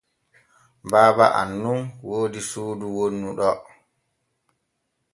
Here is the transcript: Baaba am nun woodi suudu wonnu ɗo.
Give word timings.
Baaba 0.89 1.25
am 1.39 1.49
nun 1.61 1.81
woodi 2.07 2.41
suudu 2.49 2.85
wonnu 2.97 3.29
ɗo. 3.39 3.49